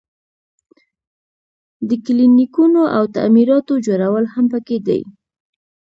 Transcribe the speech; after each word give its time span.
د 1.89 1.91
کلینیکونو 2.05 2.81
او 2.95 3.03
تعمیراتو 3.15 3.73
جوړول 3.87 4.25
هم 4.33 4.45
پکې 4.53 4.77
دي. 4.87 5.01